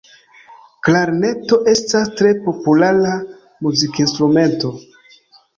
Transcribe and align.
Klarneto 0.87 1.59
estas 1.73 2.09
tre 2.21 2.31
populara 2.47 3.13
muzikinstrumento. 3.67 4.77